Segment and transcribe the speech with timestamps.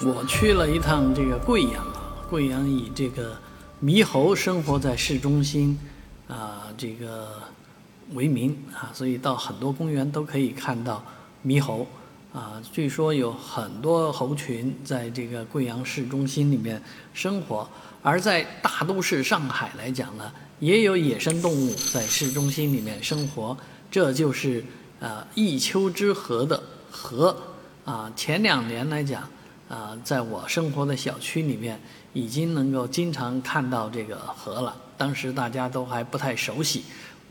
[0.00, 3.36] 我去了一趟这个贵阳啊，贵阳以这个
[3.82, 5.76] 猕猴生活在市中心
[6.28, 7.30] 啊这个
[8.12, 11.04] 为名啊，所以到很多公园都可以看到
[11.44, 11.84] 猕猴
[12.32, 12.62] 啊。
[12.70, 16.80] 据说有很多猴群在这个贵阳市中心里面
[17.12, 17.68] 生活，
[18.00, 23.56] 而在大都市上海来讲呢，也有野生动物在市中心里面生活，
[23.90, 24.64] 这就是
[25.00, 26.62] 呃一丘之貉的
[26.92, 27.34] 貉
[27.84, 28.12] 啊。
[28.14, 29.28] 前两年来讲。
[29.68, 31.78] 啊，在我生活的小区里面，
[32.12, 34.74] 已经能够经常看到这个河了。
[34.96, 36.84] 当时大家都还不太熟悉，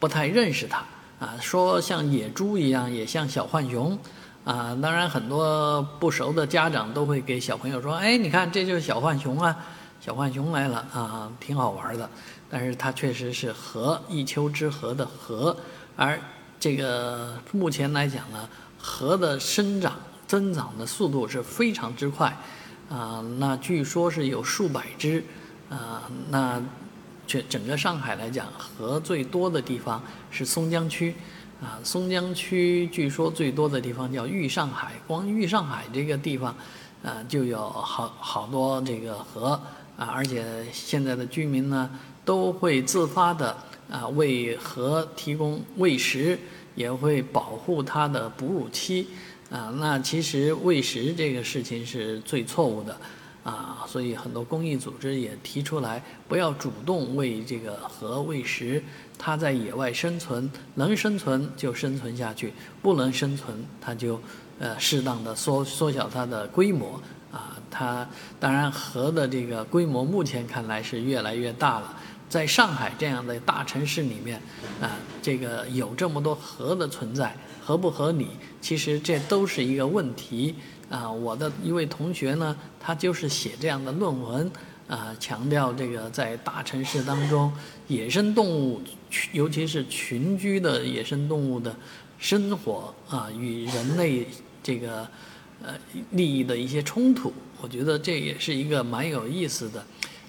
[0.00, 0.84] 不太认识它。
[1.20, 3.96] 啊，说像野猪一样，也像小浣熊。
[4.44, 9.56] 啊，当然很多不熟的家长都会给小朋友说：“哎，你看，这就是小浣熊啊，
[10.00, 12.10] 小浣熊来了啊，挺好玩的。”
[12.50, 15.56] 但是它确实是河一丘之貉的貉，
[15.96, 16.20] 而
[16.60, 19.94] 这个目前来讲呢，河的生长。
[20.26, 22.36] 增长的速度是非常之快，
[22.88, 25.22] 啊，那据说是有数百只，
[25.68, 26.62] 啊，那
[27.26, 31.14] 这整个上海来讲，河最多的地方是松江区，
[31.62, 36.54] 啊，松江区据说最多的地方叫豫上海，光豫上海这个地方，
[37.02, 39.60] 啊，就有好好多这个河，
[39.96, 41.90] 啊，而且现在的居民呢
[42.24, 43.56] 都会自发的
[43.90, 46.38] 啊为河提供喂食，
[46.74, 49.08] 也会保护它的哺乳期。
[49.54, 52.98] 啊，那其实喂食这个事情是最错误的，
[53.44, 58.82] 啊，所以很多公益组织也提出来，不要主动喂这个河喂食，
[59.16, 64.20] 它在野外生存，能生存就生存下去，不能生存，它就
[64.58, 68.04] 呃适当的缩缩小它的规模，啊，它
[68.40, 71.94] 当然河的这个规模目前看来是越来越大了。
[72.28, 74.40] 在上海这样的大城市里面，
[74.80, 78.28] 啊，这个有这么多河的存在，合不合理？
[78.60, 80.54] 其实这都是一个问题。
[80.90, 84.48] 啊，我的一位同学呢，他就是写这样的论文，
[84.86, 87.50] 啊，强调这个在大城市当中，
[87.88, 88.82] 野生动物，
[89.32, 91.74] 尤其是群居的野生动物的
[92.18, 94.26] 生活啊，与人类
[94.62, 95.08] 这个
[95.62, 95.74] 呃
[96.10, 97.32] 利益的一些冲突。
[97.62, 99.84] 我觉得这也是一个蛮有意思的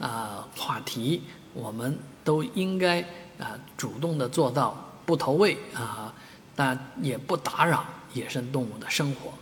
[0.00, 1.22] 啊话题。
[1.52, 3.00] 我们都应该
[3.38, 6.12] 啊主动的做到不投喂啊，
[6.54, 9.32] 但也不打扰野生动物的生活。